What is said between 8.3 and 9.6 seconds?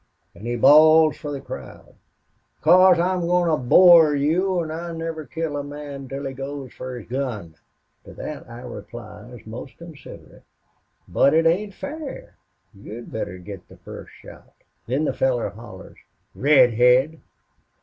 I replies,